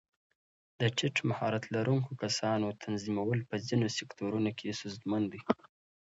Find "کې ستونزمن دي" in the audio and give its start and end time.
4.57-5.41